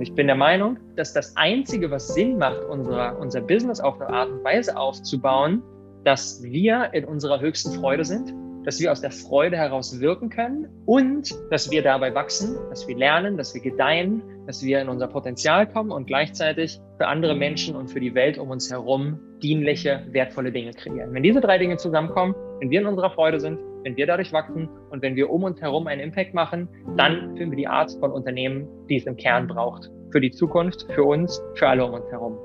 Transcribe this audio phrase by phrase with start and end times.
[0.00, 4.00] Und ich bin der Meinung, dass das Einzige, was Sinn macht, unser, unser Business auf
[4.00, 5.62] eine Art und Weise aufzubauen,
[6.04, 8.32] dass wir in unserer höchsten Freude sind,
[8.64, 12.96] dass wir aus der Freude heraus wirken können und dass wir dabei wachsen, dass wir
[12.96, 17.76] lernen, dass wir gedeihen, dass wir in unser Potenzial kommen und gleichzeitig für andere Menschen
[17.76, 21.12] und für die Welt um uns herum dienliche, wertvolle Dinge kreieren.
[21.12, 24.68] Wenn diese drei Dinge zusammenkommen, wenn wir in unserer Freude sind, wenn wir dadurch wachsen
[24.90, 28.12] und wenn wir um uns herum einen Impact machen, dann finden wir die Art von
[28.12, 29.90] Unternehmen, die es im Kern braucht.
[30.10, 32.38] Für die Zukunft, für uns, für alle um uns herum.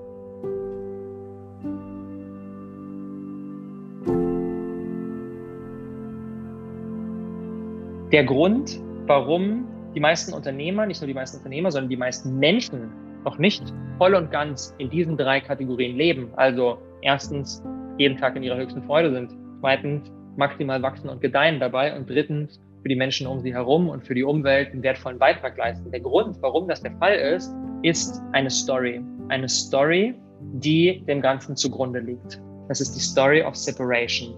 [8.16, 12.90] der Grund, warum die meisten Unternehmer, nicht nur die meisten Unternehmer, sondern die meisten Menschen
[13.26, 13.62] noch nicht
[13.98, 16.30] voll und ganz in diesen drei Kategorien leben.
[16.38, 17.62] Also erstens
[17.98, 19.36] jeden Tag in ihrer höchsten Freude sind.
[19.60, 21.96] Zweitens maximal wachsen und gedeihen dabei.
[21.96, 25.58] Und drittens für die Menschen um sie herum und für die Umwelt einen wertvollen Beitrag
[25.58, 25.90] leisten.
[25.92, 29.02] Der Grund, warum das der Fall ist, ist eine Story.
[29.30, 30.14] Eine Story,
[30.54, 32.40] die dem Ganzen zugrunde liegt.
[32.68, 34.36] Das ist die Story of separation.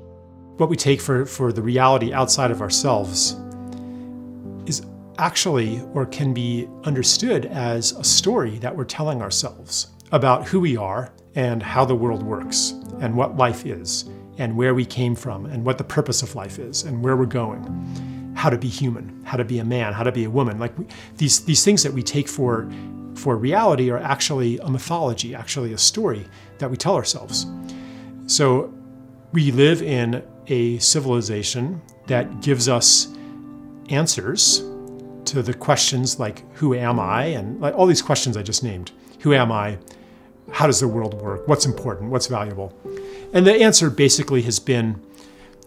[0.58, 3.38] What we take for, for the reality outside of ourselves
[4.66, 4.82] is
[5.18, 10.78] actually or can be understood as a story that we're telling ourselves about who we
[10.78, 14.06] are and how the world works and what life is
[14.38, 17.26] and where we came from and what the purpose of life is and where we're
[17.26, 20.60] going how to be human how to be a man how to be a woman
[20.60, 20.86] like we,
[21.18, 22.70] these these things that we take for
[23.16, 26.26] for reality are actually a mythology actually a story
[26.60, 27.48] that we tell ourselves
[28.28, 28.74] so
[29.34, 33.08] we live in a civilization that gives us
[33.90, 34.64] answers
[35.26, 38.92] to the questions like who am I and like all these questions I just named.
[39.20, 39.78] Who am I?
[40.52, 41.48] How does the world work?
[41.48, 42.12] What's important?
[42.12, 42.74] What's valuable?
[43.34, 45.02] And the answer basically has been,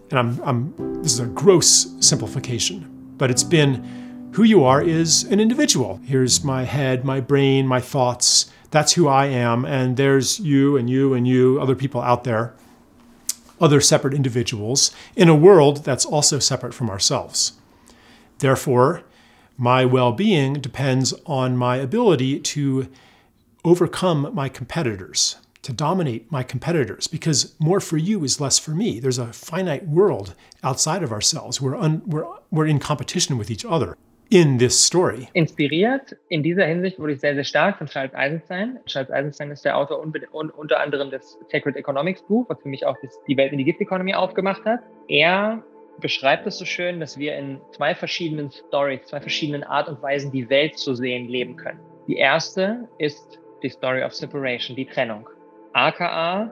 [0.09, 5.23] and I'm, I'm this is a gross simplification, but it's been who you are is
[5.25, 5.99] an individual.
[6.05, 8.49] Here's my head, my brain, my thoughts.
[8.71, 9.65] That's who I am.
[9.65, 12.55] And there's you and you and you, other people out there,
[13.59, 17.53] other separate individuals in a world that's also separate from ourselves.
[18.39, 19.03] Therefore,
[19.57, 22.89] my well being depends on my ability to
[23.63, 28.99] overcome my competitors, to dominate my competitors, because more for you is less for me.
[28.99, 31.61] There's a finite world outside of ourselves.
[31.61, 33.97] We're, un, we're, we're in competition with each other.
[34.31, 35.27] In this story.
[35.33, 38.79] Inspiriert in dieser Hinsicht wurde ich sehr, sehr stark von Charles Eisenstein.
[38.85, 42.95] Charles Eisenstein ist der Autor unter anderem des Sacred Economics Buch, was für mich auch
[43.27, 44.79] die Welt in die Gift-Economy aufgemacht hat.
[45.09, 45.61] Er
[45.99, 50.31] beschreibt es so schön, dass wir in zwei verschiedenen Stories, zwei verschiedenen Art und Weisen
[50.31, 51.81] die Welt zu sehen leben können.
[52.07, 55.27] Die erste ist die Story of Separation, die Trennung.
[55.73, 56.51] AKA,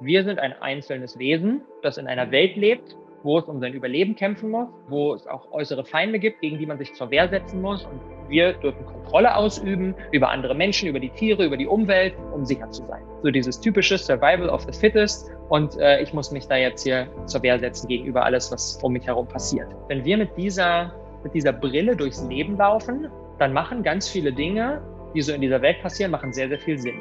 [0.00, 4.14] wir sind ein einzelnes Wesen, das in einer Welt lebt, wo es um sein Überleben
[4.14, 7.60] kämpfen muss, wo es auch äußere Feinde gibt, gegen die man sich zur Wehr setzen
[7.62, 7.84] muss.
[7.84, 12.44] Und wir dürfen Kontrolle ausüben über andere Menschen, über die Tiere, über die Umwelt, um
[12.44, 13.02] sicher zu sein.
[13.22, 15.30] So dieses typische Survival of the Fittest.
[15.48, 18.92] Und äh, ich muss mich da jetzt hier zur Wehr setzen gegenüber alles, was um
[18.92, 19.68] mich herum passiert.
[19.88, 20.92] Wenn wir mit dieser,
[21.24, 23.08] mit dieser Brille durchs Leben laufen,
[23.38, 24.82] dann machen ganz viele Dinge,
[25.14, 27.00] die so in dieser Welt passieren, machen sehr, sehr viel Sinn.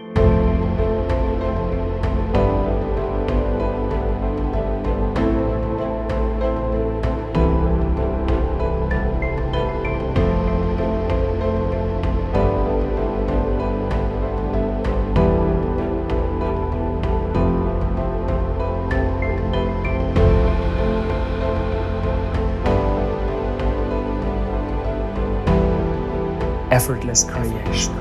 [26.78, 27.96] Effortless Creation.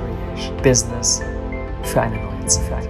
[0.63, 1.23] Business
[1.83, 2.87] für eine neue Zeit.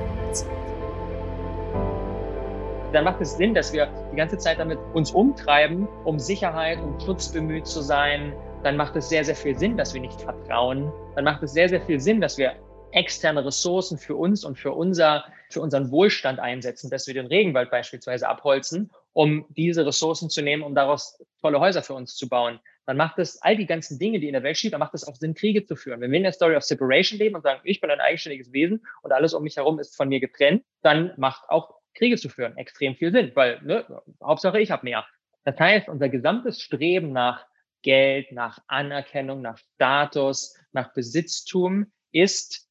[2.92, 6.98] Dann macht es Sinn, dass wir die ganze Zeit damit uns umtreiben, um Sicherheit, um
[6.98, 8.34] Schutz bemüht zu sein.
[8.64, 10.90] Dann macht es sehr, sehr viel Sinn, dass wir nicht vertrauen.
[11.14, 12.54] Dann macht es sehr, sehr viel Sinn, dass wir
[12.90, 17.70] externe Ressourcen für uns und für, unser, für unseren Wohlstand einsetzen, dass wir den Regenwald
[17.70, 22.58] beispielsweise abholzen, um diese Ressourcen zu nehmen, um daraus tolle Häuser für uns zu bauen
[22.86, 25.06] dann macht es all die ganzen Dinge, die in der Welt schieben, dann macht es
[25.06, 26.00] auch Sinn, Kriege zu führen.
[26.00, 28.86] Wenn wir in der Story of Separation leben und sagen, ich bin ein eigenständiges Wesen
[29.02, 32.56] und alles um mich herum ist von mir getrennt, dann macht auch Kriege zu führen
[32.56, 35.06] extrem viel Sinn, weil ne, Hauptsache ich habe mehr.
[35.44, 37.46] Das heißt, unser gesamtes Streben nach
[37.82, 42.68] Geld, nach Anerkennung, nach Status, nach Besitztum ist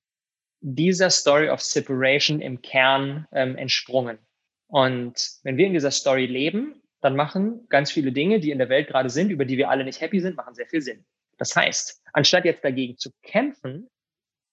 [0.62, 4.20] dieser Story of Separation im Kern ähm, entsprungen.
[4.68, 8.70] Und wenn wir in dieser Story leben, dann machen ganz viele Dinge, die in der
[8.70, 11.06] Welt gerade sind, über die wir alle nicht happy sind, machen sehr viel Sinn.
[11.38, 13.88] Das heißt, anstatt jetzt dagegen zu kämpfen,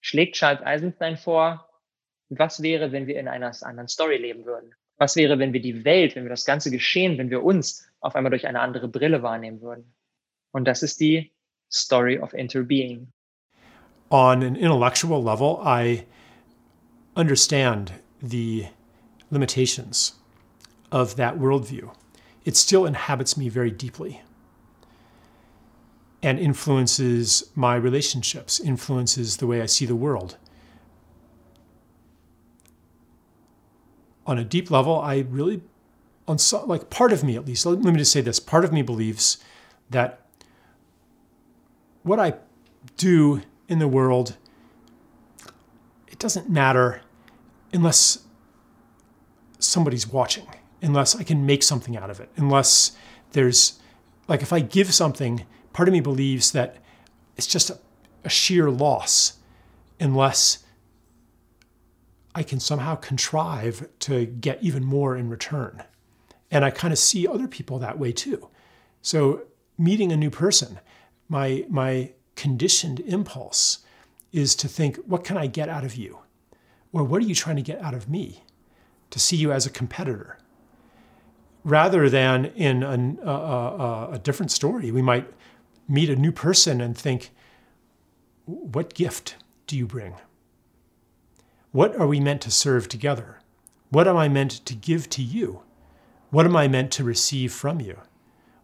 [0.01, 1.69] schlägt Charles Eisenstein vor,
[2.29, 4.75] was wäre, wenn wir in einer anderen Story leben würden?
[4.97, 8.15] Was wäre, wenn wir die Welt, wenn wir das ganze Geschehen, wenn wir uns auf
[8.15, 9.93] einmal durch eine andere Brille wahrnehmen würden?
[10.53, 11.33] Und das ist die
[11.71, 13.11] Story of Interbeing.
[14.13, 16.05] on an intellectual level, I
[17.17, 18.69] understand the
[19.31, 20.13] limitations
[20.93, 21.91] of that worldview.
[22.45, 24.23] It still inhabits me very deeply
[26.23, 30.37] and influences my relationships, influences the way I see the world.
[34.25, 35.63] On a deep level, I really,
[36.29, 38.73] on so, like part of me at least, let me just say this part of
[38.73, 39.39] me believes
[39.91, 40.25] that
[42.05, 42.35] what I
[42.97, 44.37] do in the world,
[46.07, 47.03] it doesn't matter
[47.73, 48.19] unless
[49.59, 50.47] somebody's watching,
[50.83, 52.93] unless I can make something out of it, unless
[53.33, 53.81] there's,
[54.29, 56.77] like, if I give something, part of me believes that
[57.37, 57.79] it's just a,
[58.25, 59.39] a sheer loss
[59.99, 60.65] unless
[62.35, 65.83] I can somehow contrive to get even more in return.
[66.51, 68.49] And I kind of see other people that way too.
[69.01, 69.43] So
[69.79, 70.81] meeting a new person,
[71.29, 73.79] my my conditioned impulse
[74.33, 76.19] is to think, what can I get out of you?
[76.93, 78.45] Or what are you trying to get out of me?
[79.11, 80.39] To see you as a competitor.
[81.65, 85.33] Rather than in a, a, a different story, we might
[85.89, 87.31] meet a new person and think,
[88.47, 89.37] what gift
[89.67, 90.15] do you bring?
[91.71, 93.39] What are we meant to serve together?
[93.91, 95.63] What am I meant to give to you?
[96.31, 98.01] What am I meant to receive from you?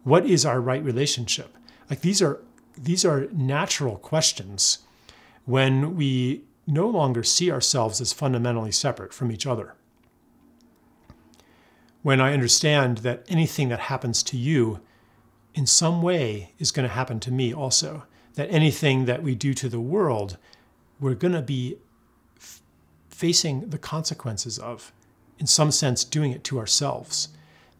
[0.03, 1.55] What is our right relationship?
[1.89, 2.39] Like these are
[2.77, 4.79] these are natural questions
[5.45, 9.73] when we no longer see ourselves as fundamentally separate from each other.
[12.01, 14.79] When I understand that anything that happens to you
[15.53, 18.03] in some way is going to happen to me also,
[18.35, 20.37] that anything that we do to the world,
[21.01, 21.77] we're going to be
[22.37, 22.61] f-
[23.09, 24.93] facing the consequences of,
[25.39, 27.29] in some sense, doing it to ourselves.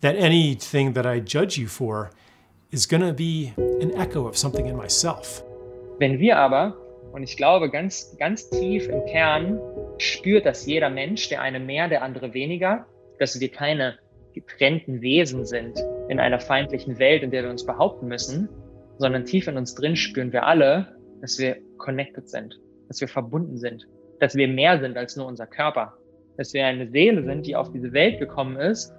[0.01, 2.12] That anything that I judge you for
[2.71, 5.42] is going to be an echo of something in myself.
[6.00, 6.75] Wenn wir aber,
[7.13, 9.60] und ich glaube ganz, ganz tief im Kern,
[9.98, 12.86] spürt das jeder Mensch, der eine mehr, der andere weniger,
[13.18, 13.98] dass wir keine
[14.42, 18.50] getrennten Wesen sind in einer feindlichen Welt, in der wir uns behaupten müssen,
[18.98, 23.58] sondern tief in uns drin spüren wir alle, dass wir connected sind, dass wir verbunden
[23.58, 23.88] sind,
[24.20, 25.98] dass wir mehr sind als nur unser Körper,
[26.38, 28.94] dass wir eine Seele sind, die auf diese Welt gekommen ist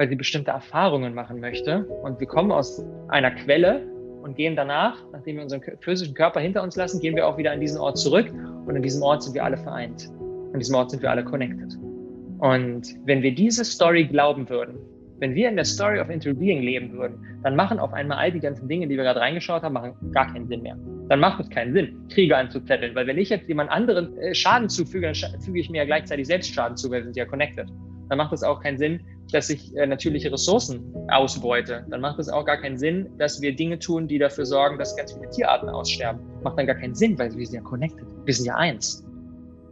[0.00, 1.84] weil sie bestimmte Erfahrungen machen möchte.
[1.84, 3.86] Und wir kommen aus einer Quelle
[4.22, 7.52] und gehen danach, nachdem wir unseren physischen Körper hinter uns lassen, gehen wir auch wieder
[7.52, 8.32] an diesen Ort zurück.
[8.32, 10.08] Und an diesem Ort sind wir alle vereint.
[10.54, 11.76] An diesem Ort sind wir alle connected.
[12.40, 14.78] Und wenn wir diese Story glauben würden,
[15.18, 18.40] wenn wir in der Story of Interbeing leben würden, dann machen auf einmal all die
[18.40, 20.76] ganzen Dinge, die wir gerade reingeschaut haben, machen gar keinen Sinn mehr.
[21.10, 24.70] Dann macht es keinen Sinn, Kriege anzuzetteln, weil wenn ich jetzt jemand anderen äh, Schaden
[24.70, 27.68] zufüge, dann füge ich mir ja gleichzeitig selbst Schaden zu, weil wir sind ja connected.
[28.08, 32.30] Dann macht es auch keinen Sinn, dass ich äh, natürliche Ressourcen ausbeute, dann macht es
[32.30, 35.68] auch gar keinen Sinn, dass wir Dinge tun, die dafür sorgen, dass ganz viele Tierarten
[35.68, 36.22] aussterben.
[36.42, 38.06] Macht dann gar keinen Sinn, weil wir sind ja connected.
[38.24, 39.04] Wir sind ja eins.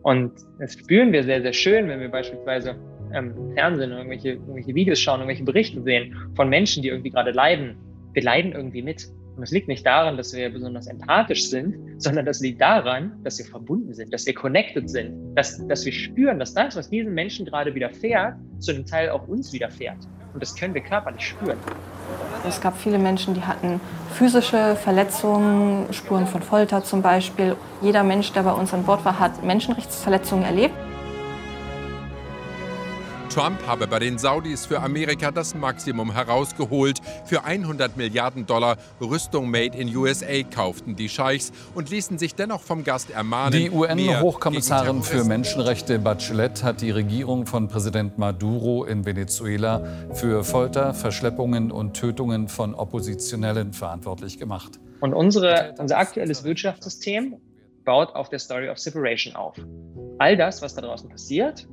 [0.03, 2.77] Und das spüren wir sehr, sehr schön, wenn wir beispielsweise
[3.13, 7.31] ähm, im Fernsehen irgendwelche, irgendwelche Videos schauen, irgendwelche Berichte sehen von Menschen, die irgendwie gerade
[7.31, 7.77] leiden.
[8.13, 9.09] Wir leiden irgendwie mit.
[9.37, 13.39] Und es liegt nicht daran, dass wir besonders empathisch sind, sondern das liegt daran, dass
[13.39, 17.15] wir verbunden sind, dass wir connected sind, dass, dass wir spüren, dass das, was diesen
[17.15, 19.99] Menschen gerade widerfährt, zu einem Teil auch uns widerfährt.
[20.39, 21.59] Und das können wir körperlich spüren.
[22.47, 23.81] Es gab viele Menschen, die hatten
[24.15, 27.57] physische Verletzungen, Spuren von Folter zum Beispiel.
[27.83, 30.77] Jeder Mensch, der bei uns an Bord war, hat Menschenrechtsverletzungen erlebt.
[33.29, 37.01] Trump habe bei den Saudis für Amerika das Maximum herausgeholt.
[37.27, 42.63] Für 100 Milliarden Dollar Rüstung made in USA kauften die Scheichs und ließen sich dennoch
[42.63, 43.53] vom Gast ermahnen.
[43.53, 50.95] Die UN-Hochkommissarin für Menschenrechte Bachelet hat die Regierung von Präsident Maduro in Venezuela für Folter,
[50.95, 54.81] Verschleppungen und Tötungen von Oppositionellen verantwortlich gemacht.
[55.01, 57.37] Und unsere, unser aktuelles Wirtschaftssystem
[57.85, 59.57] baut auf der Story of Separation auf.
[60.19, 61.69] All das, was da draußen passiert,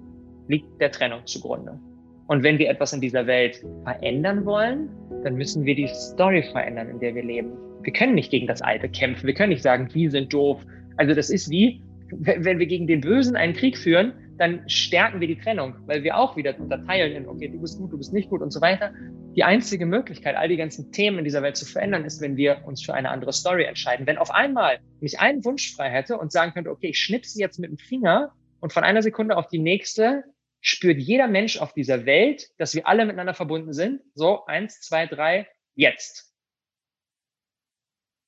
[0.47, 1.79] liegt der Trennung zugrunde.
[2.27, 4.89] Und wenn wir etwas in dieser Welt verändern wollen,
[5.23, 7.51] dann müssen wir die Story verändern, in der wir leben.
[7.83, 9.27] Wir können nicht gegen das Alte kämpfen.
[9.27, 10.65] Wir können nicht sagen, die sind doof.
[10.97, 15.27] Also das ist wie, wenn wir gegen den Bösen einen Krieg führen, dann stärken wir
[15.27, 18.29] die Trennung, weil wir auch wieder unterteilen in, okay, du bist gut, du bist nicht
[18.29, 18.91] gut und so weiter.
[19.35, 22.57] Die einzige Möglichkeit, all die ganzen Themen in dieser Welt zu verändern, ist, wenn wir
[22.65, 24.07] uns für eine andere Story entscheiden.
[24.07, 27.59] Wenn auf einmal mich einen Wunsch frei hätte und sagen könnte, okay, ich schnipse jetzt
[27.59, 30.23] mit dem Finger und von einer Sekunde auf die nächste
[30.65, 34.01] spürt jeder Mensch auf dieser Welt, dass wir alle miteinander verbunden sind.
[34.15, 36.33] So, eins, zwei, drei, jetzt.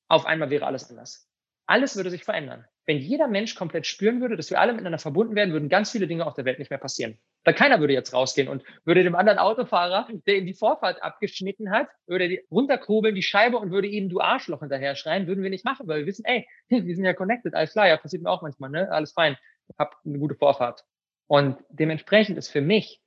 [0.07, 1.27] Auf einmal wäre alles anders.
[1.65, 2.63] Alles würde sich verändern.
[2.85, 6.07] Wenn jeder Mensch komplett spüren würde, dass wir alle miteinander verbunden werden, würden ganz viele
[6.07, 7.17] Dinge auf der Welt nicht mehr passieren.
[7.43, 11.71] Weil keiner würde jetzt rausgehen und würde dem anderen Autofahrer, der ihm die Vorfahrt abgeschnitten
[11.71, 15.65] hat, würde runterkurbeln, die Scheibe und würde ihm du Arschloch hinterher schreien, würden wir nicht
[15.65, 18.43] machen, weil wir wissen, ey, wir sind ja connected, alles klar, ja, passiert mir auch
[18.43, 18.89] manchmal, ne?
[18.91, 19.35] Alles fein,
[19.77, 20.85] hab eine gute Vorfahrt.
[21.27, 23.01] Und dementsprechend ist für mich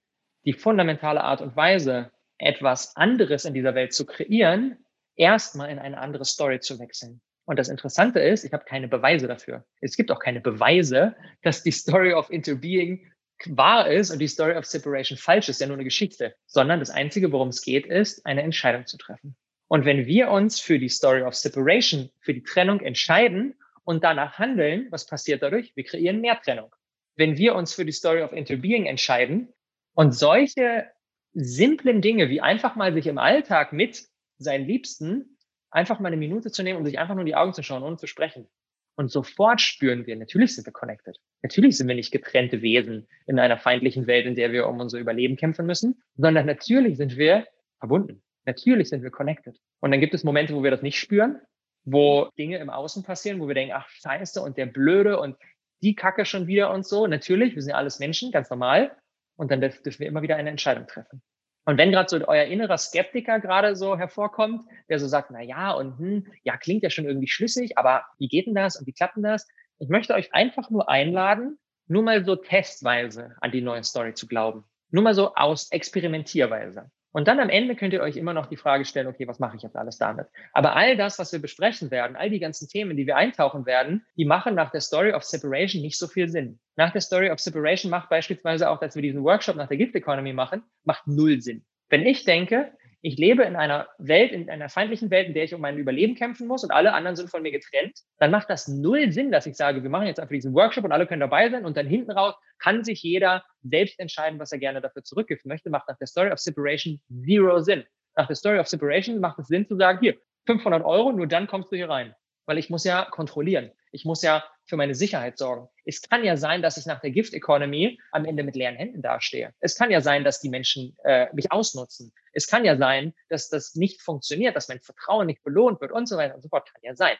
[0.44, 4.78] die fundamentale Art und Weise, etwas anderes in dieser Welt zu kreieren,
[5.16, 7.20] erstmal in eine andere Story zu wechseln.
[7.44, 9.64] Und das Interessante ist, ich habe keine Beweise dafür.
[9.80, 13.10] Es gibt auch keine Beweise, dass die Story of Interbeing
[13.46, 16.90] wahr ist und die Story of Separation falsch ist, ja nur eine Geschichte, sondern das
[16.90, 19.36] Einzige, worum es geht, ist, eine Entscheidung zu treffen.
[19.66, 24.38] Und wenn wir uns für die Story of Separation, für die Trennung entscheiden und danach
[24.38, 25.74] handeln, was passiert dadurch?
[25.74, 26.74] Wir kreieren mehr Trennung.
[27.16, 29.52] Wenn wir uns für die Story of Interbeing entscheiden
[29.94, 30.86] und solche
[31.32, 34.06] simplen Dinge wie einfach mal sich im Alltag mit
[34.38, 35.36] seinen Liebsten
[35.70, 37.82] einfach mal eine Minute zu nehmen, um sich einfach nur in die Augen zu schauen,
[37.82, 38.48] ohne zu sprechen.
[38.96, 41.18] Und sofort spüren wir, natürlich sind wir connected.
[41.42, 44.98] Natürlich sind wir nicht getrennte Wesen in einer feindlichen Welt, in der wir um unser
[44.98, 47.46] Überleben kämpfen müssen, sondern natürlich sind wir
[47.78, 48.22] verbunden.
[48.44, 49.58] Natürlich sind wir connected.
[49.80, 51.40] Und dann gibt es Momente, wo wir das nicht spüren,
[51.84, 55.36] wo Dinge im Außen passieren, wo wir denken, ach scheiße und der Blöde und
[55.82, 57.06] die Kacke schon wieder und so.
[57.06, 58.96] Natürlich, wir sind ja alles Menschen, ganz normal.
[59.36, 61.22] Und dann dürfen wir immer wieder eine Entscheidung treffen.
[61.64, 65.72] Und wenn gerade so euer innerer Skeptiker gerade so hervorkommt, der so sagt, na ja
[65.72, 68.92] und hm, ja klingt ja schon irgendwie schlüssig, aber wie geht denn das und wie
[68.92, 69.46] klappt denn das?
[69.78, 74.26] Ich möchte euch einfach nur einladen, nur mal so testweise an die neue Story zu
[74.26, 74.64] glauben.
[74.90, 76.90] Nur mal so aus Experimentierweise.
[77.12, 79.56] Und dann am Ende könnt ihr euch immer noch die Frage stellen, okay, was mache
[79.56, 80.26] ich jetzt alles damit?
[80.52, 84.04] Aber all das, was wir besprechen werden, all die ganzen Themen, die wir eintauchen werden,
[84.16, 86.60] die machen nach der Story of Separation nicht so viel Sinn.
[86.76, 89.94] Nach der Story of Separation macht beispielsweise auch, dass wir diesen Workshop nach der Gift
[89.94, 91.64] Economy machen, macht null Sinn.
[91.88, 95.54] Wenn ich denke, ich lebe in einer Welt, in einer feindlichen Welt, in der ich
[95.54, 98.68] um mein Überleben kämpfen muss und alle anderen sind von mir getrennt, dann macht das
[98.68, 101.48] null Sinn, dass ich sage, wir machen jetzt einfach diesen Workshop und alle können dabei
[101.50, 105.46] sein und dann hinten raus kann sich jeder selbst entscheiden, was er gerne dafür zurückgibt
[105.46, 107.84] möchte, macht nach der Story of Separation zero Sinn.
[108.16, 110.16] Nach der Story of Separation macht es Sinn zu sagen, hier,
[110.46, 112.14] 500 Euro, nur dann kommst du hier rein.
[112.50, 113.70] Weil ich muss ja kontrollieren.
[113.92, 115.68] Ich muss ja für meine Sicherheit sorgen.
[115.84, 119.02] Es kann ja sein, dass ich nach der Gift Economy am Ende mit leeren Händen
[119.02, 119.54] dastehe.
[119.60, 122.12] Es kann ja sein, dass die Menschen äh, mich ausnutzen.
[122.32, 126.08] Es kann ja sein, dass das nicht funktioniert, dass mein Vertrauen nicht belohnt wird und
[126.08, 126.68] so weiter und so fort.
[126.68, 127.14] Kann ja sein.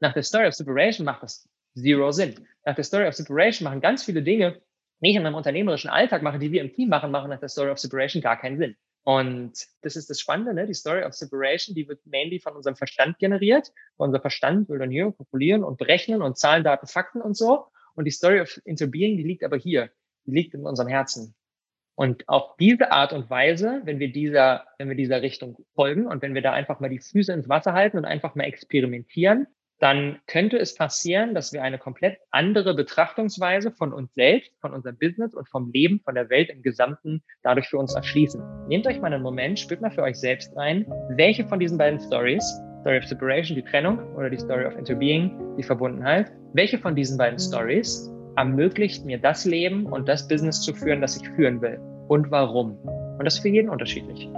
[0.00, 2.46] Nach der Story of Separation macht das zero Sinn.
[2.66, 4.60] Nach der Story of Separation machen ganz viele Dinge,
[5.00, 7.48] die ich in meinem unternehmerischen Alltag mache, die wir im Team machen, machen nach der
[7.48, 8.76] Story of Separation gar keinen Sinn.
[9.04, 10.66] Und das ist das Spannende, ne?
[10.66, 13.70] die Story of Separation, die wird mainly von unserem Verstand generiert.
[13.96, 17.66] Unser Verstand will dann hier kalkulieren und berechnen und Zahlen, Daten, Fakten und so.
[17.94, 19.90] Und die Story of Interbeing, die liegt aber hier,
[20.24, 21.34] die liegt in unserem Herzen.
[21.94, 26.22] Und auf diese Art und Weise, wenn wir dieser, wenn wir dieser Richtung folgen und
[26.22, 29.46] wenn wir da einfach mal die Füße ins Wasser halten und einfach mal experimentieren,
[29.84, 34.96] dann könnte es passieren, dass wir eine komplett andere Betrachtungsweise von uns selbst, von unserem
[34.96, 38.42] Business und vom Leben, von der Welt im Gesamten dadurch für uns erschließen.
[38.66, 42.00] Nehmt euch mal einen Moment, spürt mal für euch selbst rein, welche von diesen beiden
[42.00, 42.42] Stories,
[42.80, 47.18] Story of Separation, die Trennung, oder die Story of Interbeing, die Verbundenheit, welche von diesen
[47.18, 51.78] beiden Stories ermöglicht mir das Leben und das Business zu führen, das ich führen will
[52.08, 52.78] und warum.
[53.18, 54.30] Und das ist für jeden unterschiedlich.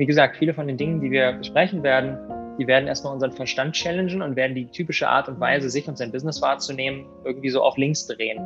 [0.00, 2.16] Wie gesagt, viele von den Dingen, die wir besprechen werden,
[2.58, 5.98] die werden erstmal unseren Verstand challengen und werden die typische Art und Weise, sich und
[5.98, 8.42] sein Business wahrzunehmen, irgendwie so auf links drehen.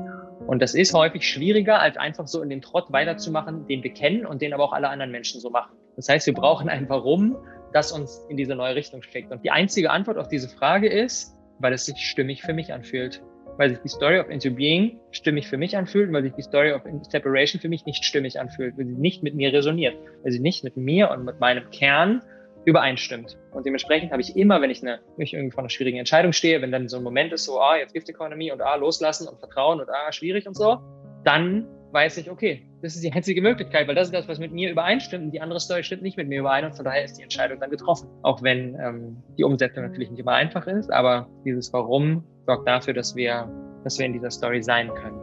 [0.48, 4.26] Und das ist häufig schwieriger, als einfach so in dem Trott weiterzumachen, den wir kennen
[4.26, 5.76] und den aber auch alle anderen Menschen so machen.
[5.94, 7.36] Das heißt, wir brauchen ein Warum,
[7.72, 9.30] das uns in diese neue Richtung schickt.
[9.30, 13.22] Und die einzige Antwort auf diese Frage ist, weil es sich stimmig für mich anfühlt
[13.56, 16.82] weil sich die Story of Interbeing stimmig für mich anfühlt, weil sich die Story of
[17.08, 20.64] Separation für mich nicht stimmig anfühlt, weil sie nicht mit mir resoniert, weil sie nicht
[20.64, 22.22] mit mir und mit meinem Kern
[22.64, 23.36] übereinstimmt.
[23.52, 26.32] Und dementsprechend habe ich immer, wenn ich, eine, wenn ich irgendwie vor einer schwierigen Entscheidung
[26.32, 29.28] stehe, wenn dann so ein Moment ist, so, ah, jetzt Gift Economy und ah, loslassen
[29.28, 30.78] und vertrauen und ah, schwierig und so,
[31.24, 34.52] dann weiß ich, okay, das ist die einzige Möglichkeit, weil das ist das, was mit
[34.52, 37.16] mir übereinstimmt und die andere Story stimmt nicht mit mir überein und von daher ist
[37.16, 38.08] die Entscheidung dann getroffen.
[38.22, 42.94] Auch wenn ähm, die Umsetzung natürlich nicht immer einfach ist, aber dieses Warum sorgt dafür,
[42.94, 43.48] dass wir,
[43.84, 45.20] dass wir in dieser Story sein können.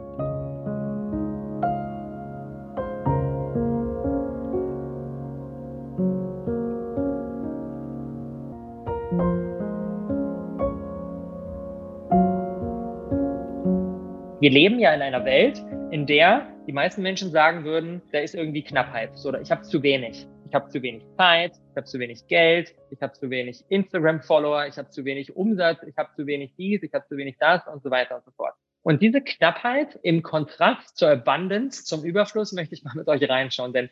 [14.40, 15.62] Wir leben ja in einer Welt,
[15.92, 19.82] in der die meisten Menschen sagen würden, da ist irgendwie Knappheit oder ich habe zu
[19.82, 20.26] wenig.
[20.48, 24.66] Ich habe zu wenig Zeit, ich habe zu wenig Geld, ich habe zu wenig Instagram-Follower,
[24.66, 27.66] ich habe zu wenig Umsatz, ich habe zu wenig dies, ich habe zu wenig das
[27.66, 28.54] und so weiter und so fort.
[28.82, 33.72] Und diese Knappheit im Kontrast zur Abundance, zum Überfluss, möchte ich mal mit euch reinschauen.
[33.72, 33.88] Denn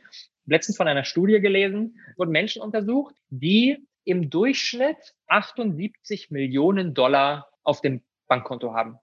[0.46, 7.80] letztens von einer Studie gelesen, wurden Menschen untersucht, die im Durchschnitt 78 Millionen Dollar auf
[7.80, 8.98] dem Bankkonto haben.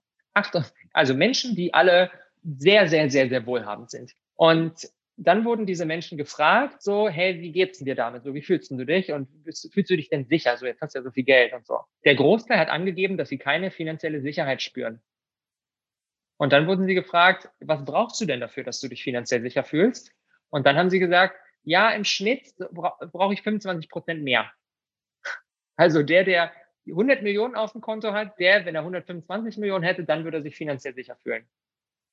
[0.92, 2.10] Also Menschen, die alle
[2.42, 4.12] sehr, sehr, sehr, sehr wohlhabend sind.
[4.34, 8.22] Und dann wurden diese Menschen gefragt, so, hey, wie geht's dir damit?
[8.22, 9.12] So, wie fühlst du dich?
[9.12, 9.28] Und
[9.72, 10.56] fühlst du dich denn sicher?
[10.56, 11.80] So, jetzt hast du ja so viel Geld und so.
[12.04, 15.02] Der Großteil hat angegeben, dass sie keine finanzielle Sicherheit spüren.
[16.36, 19.64] Und dann wurden sie gefragt, was brauchst du denn dafür, dass du dich finanziell sicher
[19.64, 20.12] fühlst?
[20.50, 24.50] Und dann haben sie gesagt, ja, im Schnitt brauche ich 25 Prozent mehr.
[25.76, 26.52] Also der, der
[26.88, 30.42] 100 Millionen auf dem Konto hat, der, wenn er 125 Millionen hätte, dann würde er
[30.42, 31.44] sich finanziell sicher fühlen.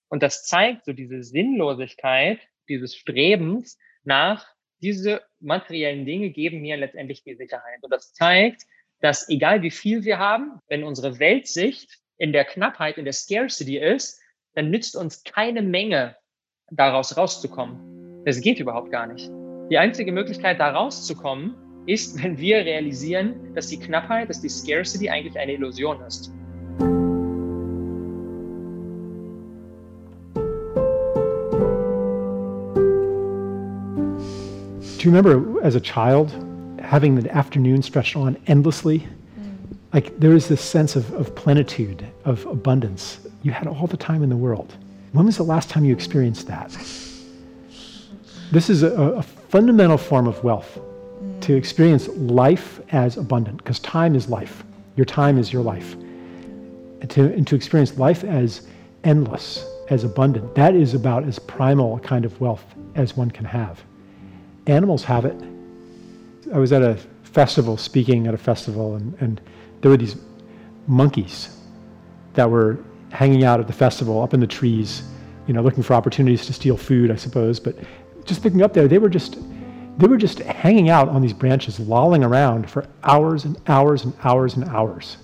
[0.10, 4.48] Und das zeigt so diese Sinnlosigkeit dieses Strebens nach
[4.82, 7.82] diese materiellen Dinge geben mir letztendlich die Sicherheit.
[7.82, 8.64] Und das zeigt,
[9.02, 13.78] dass egal wie viel wir haben, wenn unsere Weltsicht in der Knappheit, in der Scarcity
[13.78, 14.22] ist,
[14.54, 16.16] dann nützt uns keine Menge,
[16.72, 18.24] daraus rauszukommen.
[18.26, 19.30] Das geht überhaupt gar nicht.
[19.70, 21.56] Die einzige Möglichkeit, da rauszukommen,
[21.88, 26.32] ist, wenn wir realisieren, dass die Knappheit, dass die Scarcity eigentlich eine Illusion ist.
[35.06, 36.32] Do you remember as a child
[36.82, 39.08] having the afternoon stretched on endlessly?
[39.40, 39.78] Mm.
[39.94, 43.20] Like there was this sense of, of plenitude, of abundance.
[43.44, 44.76] You had all the time in the world.
[45.12, 46.72] When was the last time you experienced that?
[48.52, 50.80] This is a, a fundamental form of wealth
[51.42, 54.64] to experience life as abundant, because time is life.
[54.96, 55.94] Your time is your life.
[55.94, 58.66] And to, and to experience life as
[59.04, 62.66] endless, as abundant, that is about as primal a kind of wealth
[62.96, 63.84] as one can have.
[64.68, 65.36] Animals have it.
[66.54, 69.42] I was at a festival, speaking at a festival, and, and
[69.82, 70.16] there were these
[70.88, 71.58] monkeys
[72.34, 72.80] that were
[73.12, 75.04] hanging out at the festival up in the trees,
[75.48, 77.60] you know, looking for opportunities to steal food, I suppose.
[77.60, 77.76] But
[78.26, 79.38] just looking up there, they were just
[79.98, 84.14] they were just hanging out on these branches, lolling around for hours and hours and
[84.24, 85.18] hours and hours.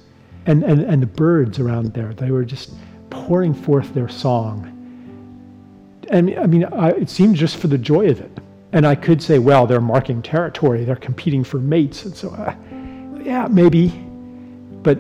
[0.46, 2.72] And, and, and the birds around there, they were just
[3.10, 4.78] pouring forth their song.
[6.10, 8.32] And I mean, I, it seemed just for the joy of it.
[8.74, 12.06] And I could say, well, they're marking territory, they're competing for mates.
[12.06, 12.56] And so, uh,
[13.22, 13.90] yeah, maybe.
[14.84, 15.00] But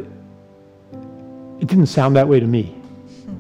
[1.60, 2.76] it didn't sound that way to me.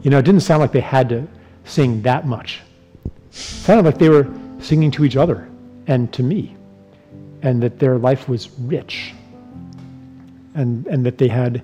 [0.03, 1.27] You know, it didn't sound like they had to
[1.65, 2.61] sing that much.
[3.05, 4.27] It sounded like they were
[4.59, 5.49] singing to each other
[5.87, 6.55] and to me,
[7.41, 9.13] and that their life was rich,
[10.55, 11.63] and, and that they had,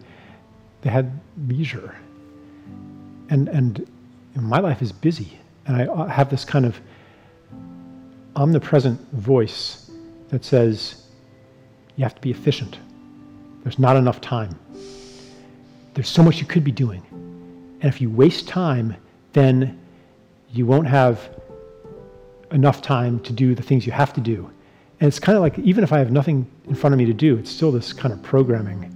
[0.82, 1.12] they had
[1.48, 1.96] leisure.
[3.30, 3.88] And, and
[4.36, 6.80] my life is busy, and I have this kind of
[8.38, 9.90] omnipresent voice
[10.30, 11.08] that says,
[11.96, 12.78] you have to be efficient.
[13.64, 14.58] There's not enough time.
[15.96, 17.02] There's so much you could be doing.
[17.82, 18.96] And if you waste time,
[19.34, 19.80] then
[20.52, 21.30] you won't have
[22.52, 24.50] enough time to do the things you have to do.
[25.00, 27.14] And it's kind of like, even if I have nothing in front of me to
[27.14, 28.94] do, it's still this kind of programming.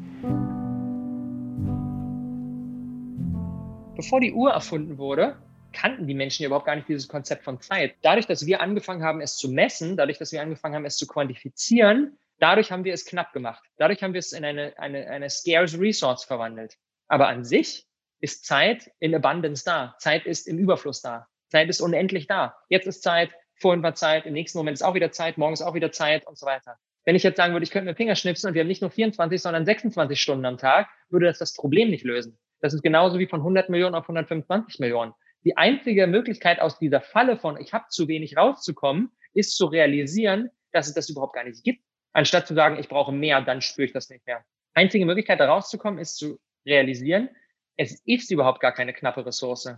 [3.96, 5.36] Bevor die Uhr erfunden wurde,
[5.74, 7.96] kannten die Menschen überhaupt gar nicht dieses Konzept von Zeit.
[8.02, 11.08] Dadurch, dass wir angefangen haben, es zu messen, dadurch, dass wir angefangen haben, es zu
[11.08, 13.64] quantifizieren, dadurch haben wir es knapp gemacht.
[13.78, 16.78] Dadurch haben wir es in eine, eine, eine scarce Resource verwandelt.
[17.08, 17.86] Aber an sich
[18.20, 19.96] ist Zeit in Abundance da.
[20.00, 21.28] Zeit ist im Überfluss da.
[21.50, 22.56] Zeit ist unendlich da.
[22.70, 25.62] Jetzt ist Zeit, vorhin war Zeit, im nächsten Moment ist auch wieder Zeit, morgen ist
[25.62, 26.78] auch wieder Zeit und so weiter.
[27.04, 28.92] Wenn ich jetzt sagen würde, ich könnte mir Finger schnipsen und wir haben nicht nur
[28.92, 32.38] 24, sondern 26 Stunden am Tag, würde das das Problem nicht lösen.
[32.60, 35.14] Das ist genauso wie von 100 Millionen auf 125 Millionen.
[35.44, 40.50] Die einzige Möglichkeit aus dieser Falle von ich habe zu wenig rauszukommen, ist zu realisieren,
[40.72, 41.84] dass es das überhaupt gar nicht gibt.
[42.14, 44.44] Anstatt zu sagen, ich brauche mehr, dann spüre ich das nicht mehr.
[44.74, 47.30] Einzige Möglichkeit, da rauszukommen, ist zu realisieren,
[47.78, 49.74] es ist überhaupt gar keine knappe Ressource.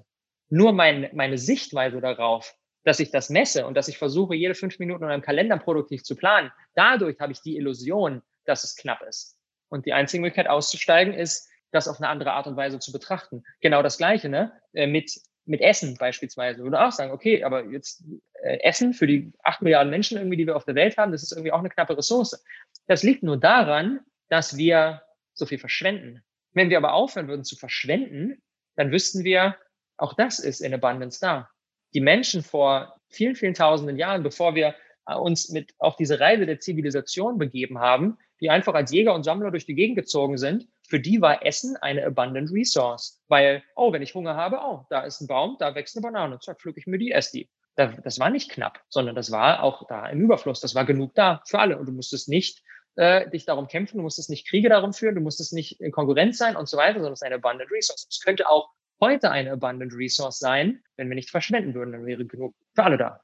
[0.49, 4.79] Nur mein, meine Sichtweise darauf dass ich das messe und dass ich versuche, jede fünf
[4.79, 6.51] Minuten in einem Kalender produktiv zu planen.
[6.75, 9.37] Dadurch habe ich die Illusion, dass es knapp ist.
[9.69, 13.43] Und die einzige Möglichkeit auszusteigen ist, das auf eine andere Art und Weise zu betrachten.
[13.61, 14.51] Genau das Gleiche, ne?
[14.73, 15.11] Äh, mit,
[15.45, 16.63] mit Essen beispielsweise.
[16.63, 18.03] Würde auch sagen, okay, aber jetzt
[18.41, 21.23] äh, Essen für die acht Milliarden Menschen irgendwie, die wir auf der Welt haben, das
[21.23, 22.43] ist irgendwie auch eine knappe Ressource.
[22.87, 25.01] Das liegt nur daran, dass wir
[25.33, 26.23] so viel verschwenden.
[26.53, 28.41] Wenn wir aber aufhören würden zu verschwenden,
[28.75, 29.57] dann wüssten wir,
[29.97, 31.49] auch das ist in Abundance da.
[31.93, 34.75] Die Menschen vor vielen, vielen tausenden Jahren, bevor wir
[35.07, 39.23] äh, uns mit auf diese Reise der Zivilisation begeben haben, die einfach als Jäger und
[39.23, 43.23] Sammler durch die Gegend gezogen sind, für die war Essen eine abundant resource.
[43.29, 46.39] Weil, oh, wenn ich Hunger habe, oh, da ist ein Baum, da wächst eine Banane,
[46.39, 47.49] zack, pflücke ich mir die, esse die.
[47.75, 50.59] Das war nicht knapp, sondern das war auch da im Überfluss.
[50.59, 51.79] Das war genug da für alle.
[51.79, 52.61] Und du musstest nicht
[52.97, 56.37] äh, dich darum kämpfen, du musstest nicht Kriege darum führen, du musstest nicht in Konkurrenz
[56.37, 58.05] sein und so weiter, sondern es ist eine abundant resource.
[58.09, 62.25] Es könnte auch heute eine abundant resource sein, wenn wir nicht verschwenden würden, dann wäre
[62.25, 63.21] genug für alle da.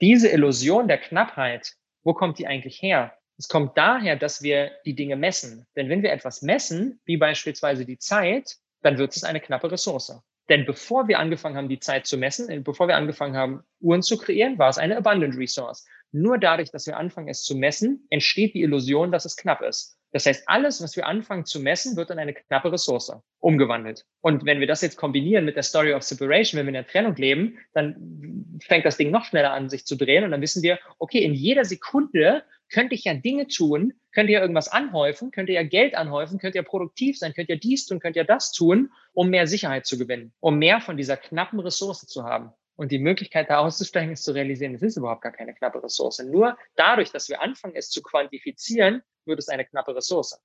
[0.00, 3.16] Diese Illusion der Knappheit, wo kommt die eigentlich her?
[3.38, 5.66] Es kommt daher, dass wir die Dinge messen.
[5.76, 10.20] Denn wenn wir etwas messen, wie beispielsweise die Zeit, dann wird es eine knappe Ressource.
[10.48, 14.02] Denn bevor wir angefangen haben, die Zeit zu messen, äh, bevor wir angefangen haben, Uhren
[14.02, 15.84] zu kreieren, war es eine abundant resource.
[16.12, 19.98] Nur dadurch, dass wir anfangen, es zu messen, entsteht die Illusion, dass es knapp ist.
[20.12, 24.06] Das heißt, alles, was wir anfangen zu messen, wird in eine knappe Ressource umgewandelt.
[24.22, 26.86] Und wenn wir das jetzt kombinieren mit der Story of Separation, wenn wir in der
[26.86, 30.24] Trennung leben, dann fängt das Ding noch schneller an, sich zu drehen.
[30.24, 34.40] Und dann wissen wir, okay, in jeder Sekunde könnte ich ja Dinge tun, könnte ja
[34.40, 38.18] irgendwas anhäufen, könnte ja Geld anhäufen, könnte ja produktiv sein, könnte ja dies tun, könnte
[38.18, 42.24] ja das tun, um mehr Sicherheit zu gewinnen, um mehr von dieser knappen Ressource zu
[42.24, 42.52] haben.
[42.76, 46.18] Und die Möglichkeit, da auszusteigen, ist zu realisieren, es ist überhaupt gar keine knappe Ressource.
[46.18, 50.38] Nur dadurch, dass wir anfangen, es zu quantifizieren, wird es eine knappe Ressource.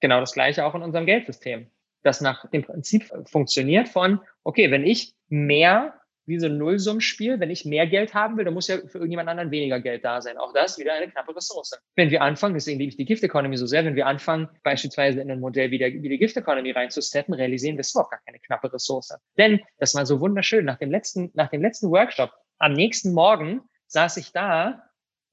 [0.00, 1.70] Genau das Gleiche auch in unserem Geldsystem.
[2.02, 7.40] Das nach dem Prinzip funktioniert von, okay, wenn ich mehr wie so ein Nullsummspiel.
[7.40, 10.20] Wenn ich mehr Geld haben will, dann muss ja für irgendjemand anderen weniger Geld da
[10.20, 10.38] sein.
[10.38, 11.78] Auch das wieder eine knappe Ressource.
[11.96, 15.20] Wenn wir anfangen, deswegen liebe ich die Gift Economy so sehr, wenn wir anfangen, beispielsweise
[15.20, 18.20] in ein Modell wie, der, wie die Gift Economy reinzusteppen, realisieren wir, es überhaupt gar
[18.24, 19.16] keine knappe Ressource.
[19.36, 20.64] Denn das war so wunderschön.
[20.64, 24.82] Nach dem letzten, nach dem letzten Workshop, am nächsten Morgen saß ich da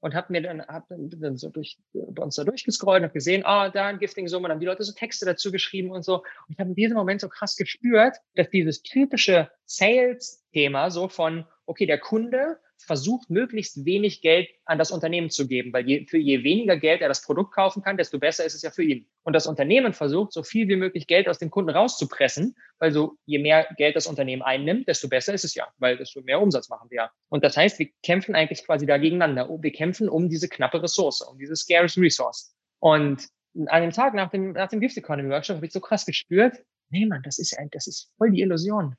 [0.00, 3.42] und habe mir dann, hab dann so durch, bei uns da durchgescrollt und habe gesehen,
[3.44, 6.16] ah, oh, da ein Gifting-Summe, dann haben die Leute so Texte dazu geschrieben und so.
[6.16, 11.46] Und ich habe in diesem Moment so krass gespürt, dass dieses typische Sales-Thema so von,
[11.66, 16.18] okay, der Kunde versucht, möglichst wenig Geld an das Unternehmen zu geben, weil je, für
[16.18, 19.06] je weniger Geld er das Produkt kaufen kann, desto besser ist es ja für ihn.
[19.22, 23.16] Und das Unternehmen versucht, so viel wie möglich Geld aus dem Kunden rauszupressen, weil so
[23.26, 26.68] je mehr Geld das Unternehmen einnimmt, desto besser ist es ja, weil desto mehr Umsatz
[26.68, 27.10] machen wir ja.
[27.28, 29.48] Und das heißt, wir kämpfen eigentlich quasi da gegeneinander.
[29.60, 32.54] Wir kämpfen um diese knappe Ressource, um diese scarce resource.
[32.78, 33.28] Und
[33.66, 36.56] an dem Tag nach dem, nach dem Gift Economy Workshop habe ich so krass gespürt,
[36.90, 38.94] nee, Mann, das ist, das ist voll die Illusion.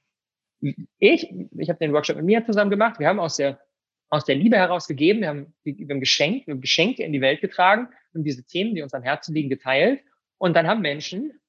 [1.00, 3.00] Ich, ich habe den Workshop mit mir zusammen gemacht.
[3.00, 3.60] Wir haben aus der
[4.12, 5.22] aus der Liebe heraus gegeben.
[5.22, 8.76] Wir haben, wir haben Geschenk, wir haben Geschenke in die Welt getragen und diese Themen,
[8.76, 10.02] die uns am Herzen liegen, geteilt.
[10.38, 11.40] Und dann haben Menschen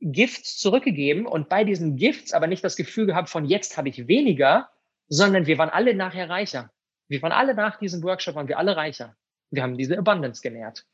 [0.00, 4.06] Gifts zurückgegeben und bei diesen Gifts aber nicht das Gefühl gehabt von jetzt habe ich
[4.06, 4.70] weniger,
[5.08, 6.70] sondern wir waren alle nachher reicher.
[7.08, 9.16] Wir waren alle nach diesem Workshop, waren wir alle reicher.
[9.50, 10.84] Wir haben diese Abundance genährt.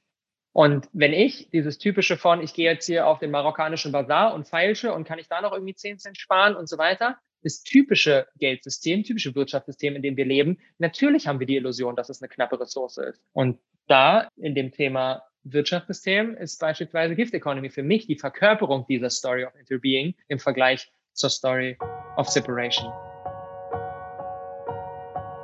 [0.52, 4.48] Und wenn ich dieses typische von, ich gehe jetzt hier auf den marokkanischen Bazar und
[4.48, 8.26] feilsche und kann ich da noch irgendwie 10 Cent sparen und so weiter, das typische
[8.38, 12.28] Geldsystem, typische Wirtschaftssystem, in dem wir leben, natürlich haben wir die Illusion, dass es eine
[12.28, 13.20] knappe Ressource ist.
[13.32, 19.10] Und da in dem Thema Wirtschaftssystem ist beispielsweise Gift Economy für mich die Verkörperung dieser
[19.10, 21.78] Story of Interbeing im Vergleich zur Story
[22.16, 22.92] of Separation.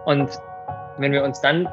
[0.04, 0.30] Und
[0.98, 1.68] wenn wir uns dann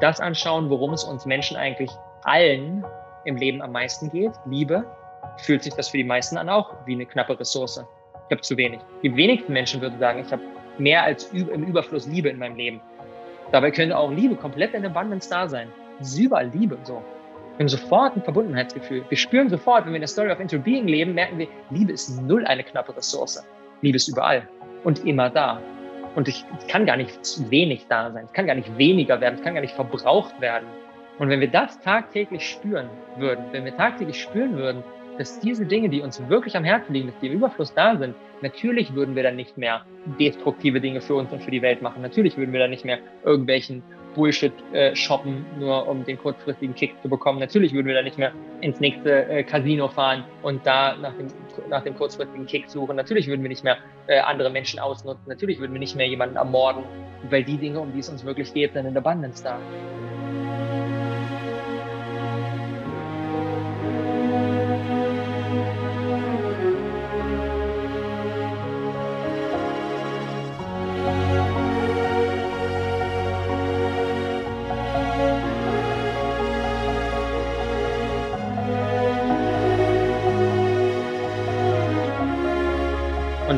[0.00, 1.90] das anschauen, worum es uns Menschen eigentlich
[2.22, 2.84] allen
[3.24, 4.86] im Leben am meisten geht, Liebe,
[5.38, 7.84] fühlt sich das für die meisten an auch wie eine knappe Ressource
[8.32, 8.80] ich habe zu wenig.
[9.02, 10.40] Die wenigsten Menschen würden sagen, ich habe
[10.78, 12.80] mehr als im Überfluss Liebe in meinem Leben.
[13.50, 15.68] Dabei könnte auch Liebe komplett in Abundance da sein.
[16.00, 17.02] Es überall Liebe so.
[17.58, 19.04] Wir haben sofort ein Verbundenheitsgefühl.
[19.06, 22.22] Wir spüren sofort, wenn wir in der Story of Interbeing leben, merken wir, Liebe ist
[22.22, 23.44] null eine knappe Ressource.
[23.82, 24.48] Liebe ist überall
[24.84, 25.60] und immer da.
[26.14, 28.24] Und ich kann gar nicht zu wenig da sein.
[28.24, 29.34] Es kann gar nicht weniger werden.
[29.34, 30.66] Es kann gar nicht verbraucht werden.
[31.18, 34.82] Und wenn wir das tagtäglich spüren würden, wenn wir tagtäglich spüren würden,
[35.18, 38.14] dass diese Dinge, die uns wirklich am Herzen liegen, dass die im Überfluss da sind,
[38.40, 39.84] natürlich würden wir dann nicht mehr
[40.18, 42.02] destruktive Dinge für uns und für die Welt machen.
[42.02, 43.82] Natürlich würden wir dann nicht mehr irgendwelchen
[44.14, 47.38] Bullshit äh, shoppen, nur um den kurzfristigen Kick zu bekommen.
[47.38, 51.28] Natürlich würden wir dann nicht mehr ins nächste äh, Casino fahren und da nach dem,
[51.70, 52.96] nach dem kurzfristigen Kick suchen.
[52.96, 55.24] Natürlich würden wir nicht mehr äh, andere Menschen ausnutzen.
[55.26, 56.84] Natürlich würden wir nicht mehr jemanden ermorden,
[57.30, 59.58] weil die Dinge, um die es uns wirklich geht, sind in Abundance da.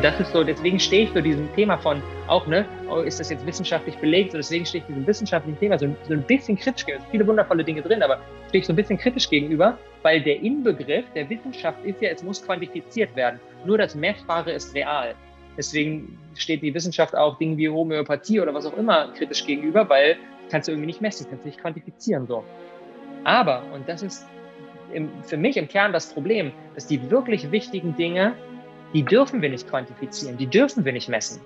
[0.05, 3.31] Das ist so, deswegen stehe ich für diesem Thema von, auch, ne, oh, ist das
[3.31, 4.33] jetzt wissenschaftlich belegt?
[4.33, 6.99] So, deswegen stehe ich diesem wissenschaftlichen Thema so, so ein bisschen kritisch gegenüber.
[6.99, 10.21] Es sind viele wundervolle Dinge drin, aber stehe ich so ein bisschen kritisch gegenüber, weil
[10.21, 13.39] der Inbegriff der Wissenschaft ist ja, es muss quantifiziert werden.
[13.65, 15.15] Nur das Messbare ist real.
[15.57, 20.17] Deswegen steht die Wissenschaft auch Dingen wie Homöopathie oder was auch immer kritisch gegenüber, weil
[20.51, 22.43] kannst du irgendwie nicht messen, kannst du nicht quantifizieren, so.
[23.23, 24.27] Aber, und das ist
[24.93, 28.35] im, für mich im Kern das Problem, dass die wirklich wichtigen Dinge,
[28.95, 31.41] die dürfen wir nicht quantifizieren, die dürfen wir nicht messen.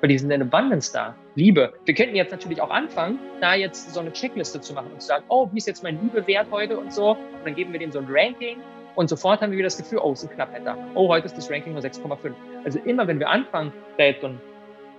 [0.00, 1.16] Weil die sind in Abundance da.
[1.34, 1.74] Liebe.
[1.84, 5.08] Wir könnten jetzt natürlich auch anfangen, da jetzt so eine Checkliste zu machen und zu
[5.08, 7.10] sagen, oh, wie ist jetzt mein Liebewert heute und so.
[7.10, 8.58] Und dann geben wir dem so ein Ranking
[8.94, 10.76] und sofort haben wir wieder das Gefühl, oh, es ist Knappheit da.
[10.94, 12.34] Oh, heute ist das Ranking nur 6,5.
[12.64, 14.40] Also immer, wenn wir anfangen, da jetzt so ein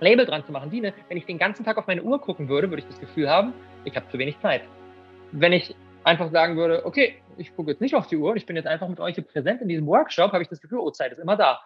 [0.00, 2.50] Label dran zu machen, wie ne, wenn ich den ganzen Tag auf meine Uhr gucken
[2.50, 4.60] würde, würde ich das Gefühl haben, ich habe zu wenig Zeit.
[5.32, 8.56] Wenn ich einfach sagen würde, okay, ich gucke jetzt nicht auf die Uhr, ich bin
[8.56, 11.12] jetzt einfach mit euch hier präsent in diesem Workshop, habe ich das Gefühl, oh, Zeit
[11.12, 11.60] ist immer da.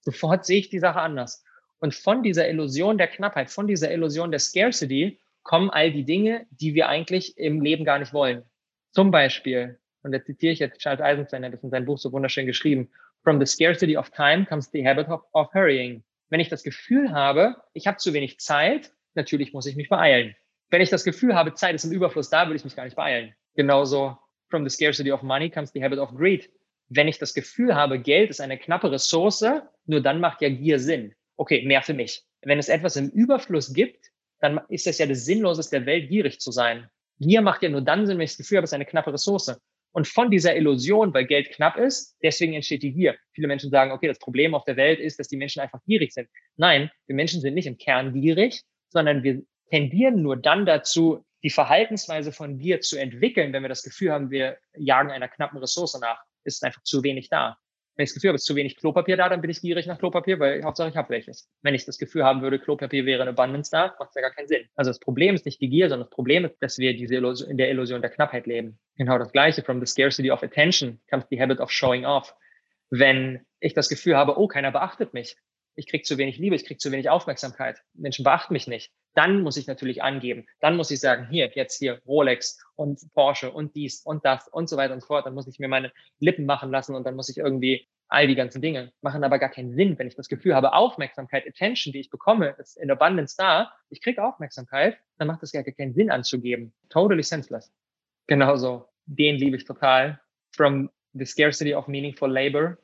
[0.00, 1.44] Sofort sehe ich die Sache anders.
[1.78, 6.46] Und von dieser Illusion der Knappheit, von dieser Illusion der Scarcity kommen all die Dinge,
[6.50, 8.44] die wir eigentlich im Leben gar nicht wollen.
[8.92, 12.12] Zum Beispiel, und da zitiere ich jetzt Charles Eisenstein, der das in seinem Buch so
[12.12, 12.90] wunderschön geschrieben,
[13.22, 16.02] From the scarcity of time comes the habit of, of hurrying.
[16.30, 20.34] Wenn ich das Gefühl habe, ich habe zu wenig Zeit, natürlich muss ich mich beeilen.
[20.70, 22.96] Wenn ich das Gefühl habe, Zeit ist im Überfluss da, würde ich mich gar nicht
[22.96, 23.34] beeilen.
[23.56, 24.16] Genauso
[24.48, 26.48] from the scarcity of money comes the habit of greed.
[26.90, 29.44] Wenn ich das Gefühl habe, Geld ist eine knappe Ressource,
[29.86, 31.14] nur dann macht ja Gier Sinn.
[31.36, 32.24] Okay, mehr für mich.
[32.42, 36.40] Wenn es etwas im Überfluss gibt, dann ist es ja das Sinnloseste der Welt, gierig
[36.40, 36.90] zu sein.
[37.20, 39.12] Gier macht ja nur dann Sinn, wenn ich das Gefühl habe, es ist eine knappe
[39.12, 39.56] Ressource.
[39.92, 43.16] Und von dieser Illusion, weil Geld knapp ist, deswegen entsteht die Gier.
[43.32, 46.12] Viele Menschen sagen, okay, das Problem auf der Welt ist, dass die Menschen einfach gierig
[46.12, 46.28] sind.
[46.56, 51.50] Nein, wir Menschen sind nicht im Kern gierig, sondern wir tendieren nur dann dazu, die
[51.50, 55.98] Verhaltensweise von Gier zu entwickeln, wenn wir das Gefühl haben, wir jagen einer knappen Ressource
[56.00, 57.58] nach, ist einfach zu wenig da.
[57.96, 59.86] Wenn ich das Gefühl habe, es ist zu wenig Klopapier da, dann bin ich gierig
[59.86, 61.50] nach Klopapier, weil Hauptsache ich habe welches.
[61.60, 64.30] Wenn ich das Gefühl haben würde, Klopapier wäre in Abundance da, macht es ja gar
[64.30, 64.66] keinen Sinn.
[64.74, 67.50] Also das Problem ist nicht die Gier, sondern das Problem ist, dass wir diese Illusion,
[67.50, 68.78] in der Illusion der Knappheit leben.
[68.96, 69.62] Genau das Gleiche.
[69.62, 72.34] From the scarcity of attention comes the habit of showing off.
[72.88, 75.36] Wenn ich das Gefühl habe, oh, keiner beachtet mich,
[75.80, 79.42] ich kriege zu wenig Liebe, ich kriege zu wenig Aufmerksamkeit, Menschen beachten mich nicht, dann
[79.42, 80.46] muss ich natürlich angeben.
[80.60, 84.68] Dann muss ich sagen, hier, jetzt hier Rolex und Porsche und dies und das und
[84.68, 85.24] so weiter und so fort.
[85.24, 88.34] Dann muss ich mir meine Lippen machen lassen und dann muss ich irgendwie all die
[88.34, 92.00] ganzen Dinge machen aber gar keinen Sinn, wenn ich das Gefühl habe, Aufmerksamkeit, Attention, die
[92.00, 96.10] ich bekomme, ist in Abundance da, ich kriege Aufmerksamkeit, dann macht es gar keinen Sinn
[96.10, 96.72] anzugeben.
[96.90, 97.72] Totally senseless.
[98.26, 100.20] Genauso, den liebe ich total.
[100.50, 102.78] From the scarcity of meaningful labor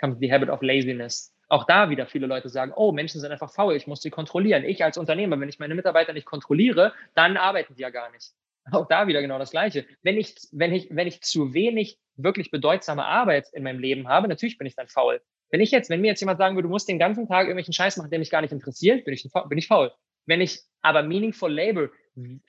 [0.00, 3.50] comes the habit of laziness auch da wieder viele Leute sagen, oh, Menschen sind einfach
[3.50, 4.64] faul, ich muss sie kontrollieren.
[4.64, 8.32] Ich als Unternehmer, wenn ich meine Mitarbeiter nicht kontrolliere, dann arbeiten die ja gar nicht.
[8.72, 9.86] Auch da wieder genau das Gleiche.
[10.02, 14.28] Wenn ich, wenn ich, wenn ich zu wenig wirklich bedeutsame Arbeit in meinem Leben habe,
[14.28, 15.20] natürlich bin ich dann faul.
[15.50, 17.72] Wenn ich jetzt, wenn mir jetzt jemand sagen würde, du musst den ganzen Tag irgendwelchen
[17.72, 19.92] Scheiß machen, der mich gar nicht interessiert, bin ich, bin ich faul.
[20.26, 21.88] Wenn ich aber meaningful labor,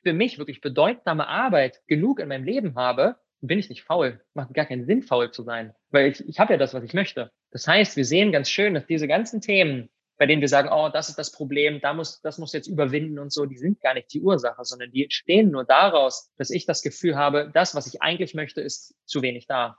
[0.04, 4.20] für mich wirklich bedeutsame Arbeit genug in meinem Leben habe, bin ich nicht faul.
[4.34, 5.74] Macht gar keinen Sinn, faul zu sein.
[5.92, 7.32] Weil ich, ich habe ja das, was ich möchte.
[7.52, 10.90] Das heißt, wir sehen ganz schön, dass diese ganzen Themen, bei denen wir sagen, oh,
[10.90, 13.94] das ist das Problem, da muss, das muss jetzt überwinden und so, die sind gar
[13.94, 17.88] nicht die Ursache, sondern die stehen nur daraus, dass ich das Gefühl habe, das, was
[17.88, 19.78] ich eigentlich möchte, ist zu wenig da.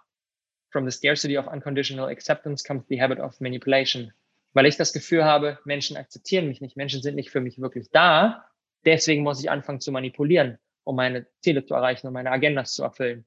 [0.71, 4.13] From the scarcity of unconditional acceptance comes the habit of manipulation.
[4.53, 7.91] Weil ich das Gefühl habe, Menschen akzeptieren mich nicht, Menschen sind nicht für mich wirklich
[7.91, 8.47] da,
[8.85, 12.83] deswegen muss ich anfangen zu manipulieren, um meine Ziele zu erreichen, um meine Agendas zu
[12.83, 13.27] erfüllen.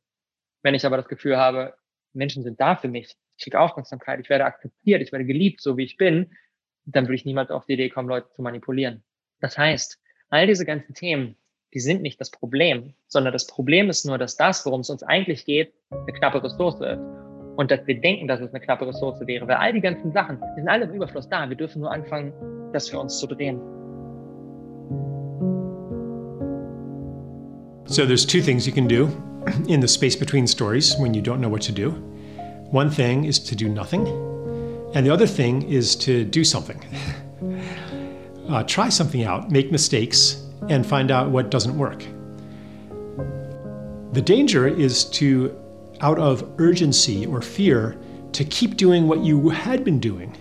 [0.63, 1.75] Wenn ich aber das Gefühl habe,
[2.13, 5.77] Menschen sind da für mich, ich kriege Aufmerksamkeit, ich werde akzeptiert, ich werde geliebt, so
[5.77, 6.31] wie ich bin,
[6.85, 9.03] dann würde ich niemals auf die Idee kommen, Leute zu manipulieren.
[9.39, 11.35] Das heißt, all diese ganzen Themen,
[11.73, 15.03] die sind nicht das Problem, sondern das Problem ist nur, dass das, worum es uns
[15.03, 16.99] eigentlich geht, eine knappe Ressource ist.
[17.55, 19.47] Und dass wir denken, dass es eine knappe Ressource wäre.
[19.47, 21.47] Weil all die ganzen Sachen, die sind alle im Überfluss da.
[21.47, 22.33] Wir dürfen nur anfangen,
[22.73, 23.59] das für uns zu drehen.
[27.85, 29.09] So there's two things you can do
[29.67, 31.93] in the space between stories when you don't know what to do.
[32.73, 34.07] One thing is to do nothing,
[34.95, 36.83] and the other thing is to do something.
[38.49, 42.03] uh, try something out, make mistakes, and find out what doesn't work.
[44.13, 45.55] The danger is to,
[46.01, 47.95] out of urgency or fear,
[48.31, 50.35] to keep doing what you had been doing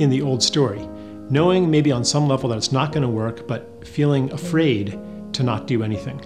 [0.00, 0.84] in the old story,
[1.30, 4.98] knowing maybe on some level that it's not going to work, but feeling afraid
[5.34, 6.20] to not do anything.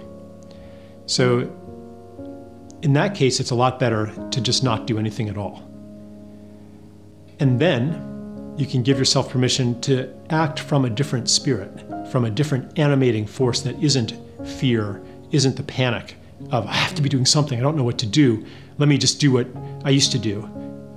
[1.05, 1.41] So
[2.81, 5.67] in that case, it's a lot better to just not do anything at all.
[7.39, 12.29] And then you can give yourself permission to act from a different spirit, from a
[12.29, 14.13] different animating force that isn't
[14.45, 16.15] fear, isn't the panic
[16.51, 18.45] of, I have to be doing something, I don't know what to do.
[18.77, 19.47] Let me just do what
[19.85, 20.49] I used to do.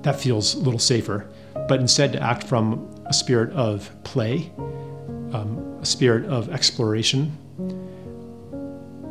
[0.02, 1.28] That feels a little safer.
[1.68, 4.50] but instead to act from a spirit of play,
[5.32, 7.32] um, a spirit of exploration,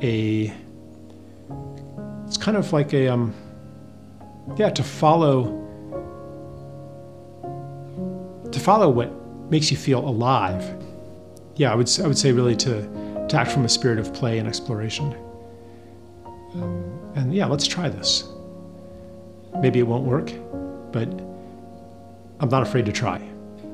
[0.01, 0.53] a
[2.34, 3.32] it's kind of like a um,
[4.58, 5.43] yeah to follow
[8.52, 9.12] to follow what
[9.52, 10.63] makes you feel alive.
[11.58, 14.39] Yeah, I would I would say really to to act from a spirit of play
[14.39, 15.15] and exploration.
[17.15, 18.28] And yeah, let's try this.
[19.62, 20.32] Maybe it won't work,
[20.91, 21.08] but
[22.39, 23.22] I'm not afraid to try.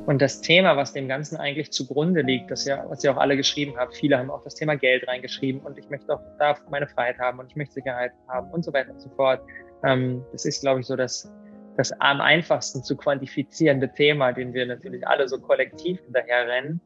[0.09, 3.37] Und das Thema, was dem Ganzen eigentlich zugrunde liegt, das ja, was ihr auch alle
[3.37, 6.87] geschrieben habt, viele haben auch das Thema Geld reingeschrieben und ich möchte auch da meine
[6.87, 9.39] Freiheit haben und ich möchte Sicherheit haben und so weiter und so fort.
[9.83, 11.31] Ähm, das ist, glaube ich, so das,
[11.77, 16.81] das am einfachsten zu quantifizierende Thema, den wir natürlich alle so kollektiv hinterherrennen,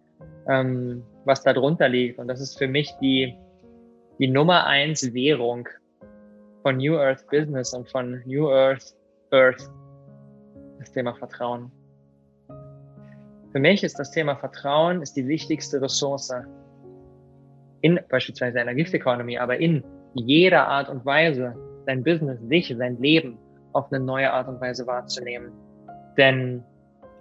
[0.49, 2.19] ähm, was da drunter liegt.
[2.19, 3.37] Und das ist für mich die,
[4.19, 5.69] die Nummer eins Währung
[6.61, 8.97] von New Earth Business und von New Earth
[9.31, 9.71] Earth,
[10.79, 11.71] das Thema Vertrauen.
[13.53, 16.33] Für mich ist das Thema Vertrauen ist die wichtigste Ressource
[17.81, 19.83] in beispielsweise einer Gift Economy, aber in
[20.15, 23.37] jeder Art und Weise sein Business, sich, sein Leben
[23.73, 25.51] auf eine neue Art und Weise wahrzunehmen.
[26.17, 26.63] Denn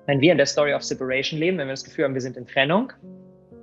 [0.06, 2.38] wenn wir in der Story of Separation leben, wenn wir das Gefühl haben, wir sind
[2.38, 2.92] in Trennung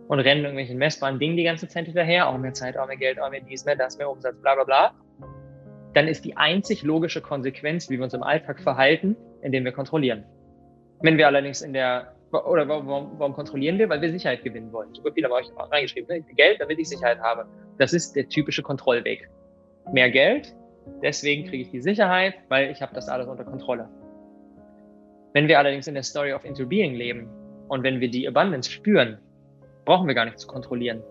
[0.08, 3.20] und rennen irgendwelchen messbaren Dingen die ganze Zeit hinterher, auch mehr Zeit, auch mehr Geld,
[3.20, 4.92] auch mehr dies, mehr das, mehr Umsatz, bla bla bla,
[5.96, 10.24] dann ist die einzig logische Konsequenz, wie wir uns im Alltag verhalten, indem wir kontrollieren.
[11.02, 13.90] Wenn wir allerdings in der, oder warum, warum kontrollieren wir?
[13.90, 14.94] Weil wir Sicherheit gewinnen wollen.
[14.94, 16.08] Super viel haben euch auch reingeschrieben.
[16.16, 16.24] Ne?
[16.36, 17.46] Geld, damit ich Sicherheit habe.
[17.78, 19.30] Das ist der typische Kontrollweg.
[19.92, 20.54] Mehr Geld,
[21.02, 23.90] deswegen kriege ich die Sicherheit, weil ich habe das alles unter Kontrolle.
[25.34, 27.30] Wenn wir allerdings in der Story of Interbeing leben
[27.68, 29.20] und wenn wir die Abundance spüren,
[29.86, 31.02] brauchen wir gar nicht zu kontrollieren.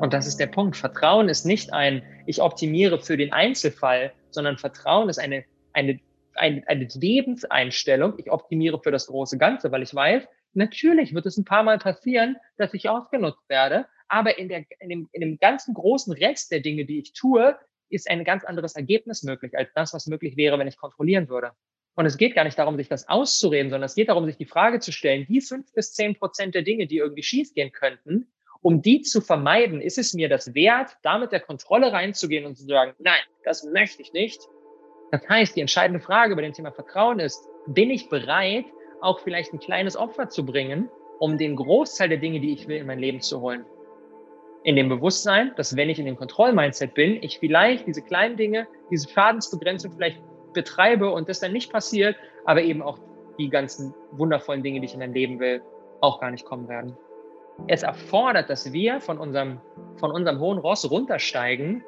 [0.00, 0.76] Und das ist der Punkt.
[0.76, 6.00] Vertrauen ist nicht ein, ich optimiere für den Einzelfall, sondern Vertrauen ist eine, eine,
[6.34, 8.14] eine, eine Lebenseinstellung.
[8.18, 11.78] Ich optimiere für das große Ganze, weil ich weiß, natürlich wird es ein paar Mal
[11.78, 16.50] passieren, dass ich ausgenutzt werde, aber in, der, in, dem, in dem ganzen großen Rest
[16.50, 17.56] der Dinge, die ich tue,
[17.88, 21.52] ist ein ganz anderes Ergebnis möglich als das, was möglich wäre, wenn ich kontrollieren würde.
[21.94, 24.46] Und es geht gar nicht darum, sich das auszureden, sondern es geht darum, sich die
[24.46, 28.28] Frage zu stellen, die fünf bis zehn Prozent der Dinge, die irgendwie schiefgehen könnten,
[28.62, 32.56] um die zu vermeiden, ist es mir das wert, da mit der Kontrolle reinzugehen und
[32.56, 34.40] zu sagen, nein, das möchte ich nicht.
[35.10, 38.66] Das heißt, die entscheidende Frage bei dem Thema Vertrauen ist, bin ich bereit,
[39.00, 42.78] auch vielleicht ein kleines Opfer zu bringen, um den Großteil der Dinge, die ich will,
[42.78, 43.64] in mein Leben zu holen?
[44.62, 48.66] In dem Bewusstsein, dass wenn ich in dem Kontrollmindset bin, ich vielleicht diese kleinen Dinge,
[48.90, 50.20] diese Schadensbegrenzung vielleicht
[50.52, 52.98] betreibe und das dann nicht passiert, aber eben auch
[53.38, 55.62] die ganzen wundervollen Dinge, die ich in mein Leben will,
[56.00, 56.96] auch gar nicht kommen werden
[57.68, 59.60] es erfordert, dass wir von unserem,
[59.96, 61.84] von unserem hohen Ross runtersteigen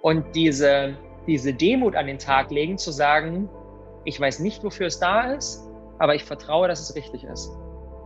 [0.00, 3.48] und diese, diese Demut an den Tag legen, zu sagen,
[4.04, 7.52] ich weiß nicht, wofür es da ist, aber ich vertraue, dass es richtig ist.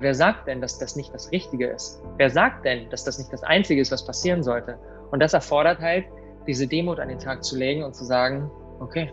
[0.01, 2.03] Wer sagt denn, dass das nicht das Richtige ist?
[2.19, 4.79] Wer sagt denn, dass das nicht das Einzige ist, was passieren sollte?
[5.11, 6.05] Und das erfordert halt,
[6.47, 8.51] diese Demut an den Tag zu legen und zu sagen,
[8.81, 9.11] okay,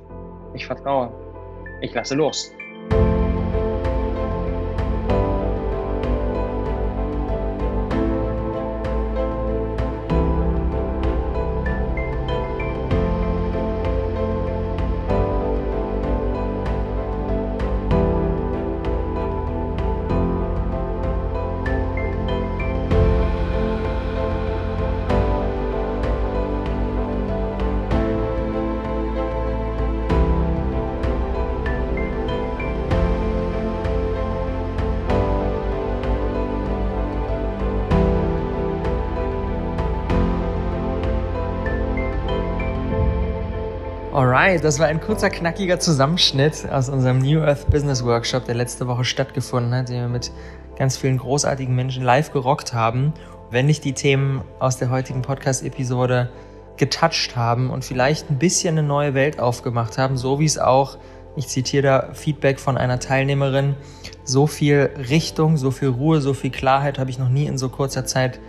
[0.53, 1.11] ich vertraue,
[1.81, 2.51] ich lasse los.
[44.33, 48.87] Alright, das war ein kurzer, knackiger Zusammenschnitt aus unserem New Earth Business Workshop, der letzte
[48.87, 50.31] Woche stattgefunden hat, den wir mit
[50.75, 53.13] ganz vielen großartigen Menschen live gerockt haben.
[53.51, 56.31] Wenn dich die Themen aus der heutigen Podcast-Episode
[56.77, 60.97] getoucht haben und vielleicht ein bisschen eine neue Welt aufgemacht haben, so wie es auch,
[61.35, 63.75] ich zitiere da Feedback von einer Teilnehmerin,
[64.23, 67.69] so viel Richtung, so viel Ruhe, so viel Klarheit habe ich noch nie in so
[67.69, 68.39] kurzer Zeit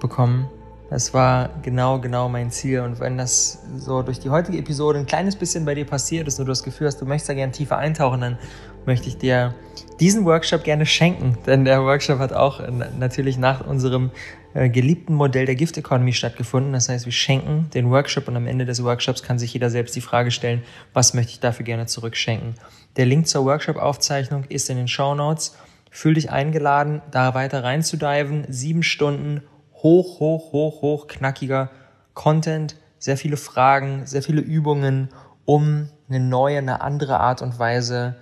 [0.00, 0.50] bekommen.
[0.90, 2.80] Das war genau, genau mein Ziel.
[2.80, 6.40] Und wenn das so durch die heutige Episode ein kleines bisschen bei dir passiert ist
[6.40, 8.38] und du das Gefühl hast, du möchtest da gerne tiefer eintauchen, dann
[8.86, 9.54] möchte ich dir
[10.00, 11.38] diesen Workshop gerne schenken.
[11.46, 12.60] Denn der Workshop hat auch
[12.98, 14.10] natürlich nach unserem
[14.52, 16.72] äh, geliebten Modell der Gift Economy stattgefunden.
[16.72, 19.94] Das heißt, wir schenken den Workshop und am Ende des Workshops kann sich jeder selbst
[19.94, 22.54] die Frage stellen, was möchte ich dafür gerne zurückschenken.
[22.96, 25.56] Der Link zur Workshop-Aufzeichnung ist in den Show Notes.
[25.92, 28.44] Fühl dich eingeladen, da weiter reinzudiven.
[28.48, 29.42] Sieben Stunden
[29.82, 31.70] hoch, hoch, hoch, hoch knackiger
[32.14, 35.08] Content, sehr viele Fragen, sehr viele Übungen,
[35.44, 38.16] um eine neue, eine andere Art und Weise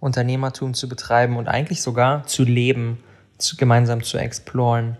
[0.00, 3.02] Unternehmertum zu betreiben und eigentlich sogar zu leben,
[3.38, 4.96] zu, gemeinsam zu exploren.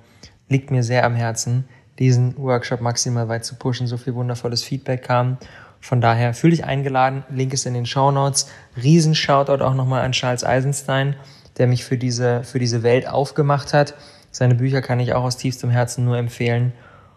[0.48, 1.64] Liegt mir sehr am Herzen,
[1.98, 3.86] diesen Workshop maximal weit zu pushen.
[3.86, 5.38] So viel wundervolles Feedback kam.
[5.80, 7.24] Von daher fühle dich eingeladen.
[7.28, 8.48] Link ist in den Show Notes.
[8.82, 11.16] Riesen Shoutout auch nochmal an Charles Eisenstein,
[11.58, 13.94] der mich für diese, für diese Welt aufgemacht hat.
[14.35, 16.72] Seine Bücher kann ich auch aus tiefstem Herzen nur empfehlen.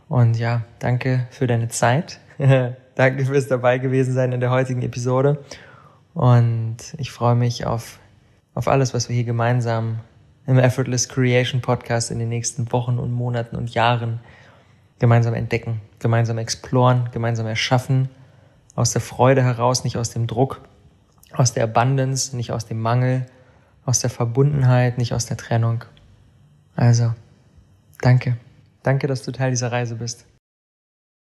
[0.07, 2.19] Und ja, danke für deine Zeit.
[2.95, 5.43] danke fürs dabei gewesen sein in der heutigen Episode.
[6.13, 7.97] Und ich freue mich auf,
[8.53, 9.97] auf alles, was wir hier gemeinsam
[10.45, 14.19] im Effortless Creation Podcast in den nächsten Wochen und Monaten und Jahren
[14.99, 18.09] gemeinsam entdecken, gemeinsam exploren, gemeinsam erschaffen
[18.75, 20.61] aus der Freude heraus, nicht aus dem Druck,
[21.33, 23.25] aus der Abundance, nicht aus dem Mangel,
[23.87, 25.83] aus der Verbundenheit, nicht aus der Trennung.
[26.77, 27.13] Also,
[28.01, 28.37] danke.
[28.83, 30.25] Danke, dass du Teil dieser Reise bist.